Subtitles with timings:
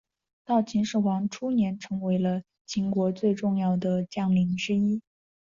[0.45, 4.99] 到秦始皇初年成为了秦国最重要的将领之一。